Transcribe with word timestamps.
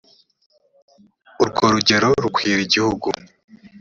urwo 1.41 1.63
rugero 1.73 2.07
rukwira 2.23 2.59
igihugu 2.67 3.07